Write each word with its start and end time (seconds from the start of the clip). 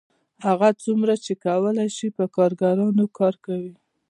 هغه 0.45 0.69
څومره 0.83 1.13
چې 1.25 1.33
کولی 1.45 1.87
شي 1.97 2.07
په 2.17 2.23
کارګرانو 2.35 3.05
کار 3.17 3.33
کوي 3.45 3.73